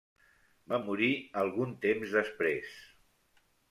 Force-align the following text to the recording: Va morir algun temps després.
Va 0.73 0.79
morir 0.87 1.11
algun 1.43 1.79
temps 1.87 2.19
després. 2.19 2.77